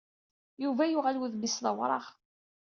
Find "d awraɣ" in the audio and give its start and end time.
1.63-2.05